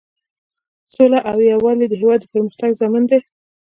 سوله 0.93 1.19
او 1.31 1.37
یووالی 1.51 1.85
د 1.89 1.93
هیواد 2.01 2.19
د 2.21 2.25
پرمختګ 2.33 2.71
ضامن 2.81 3.03
دی. 3.09 3.19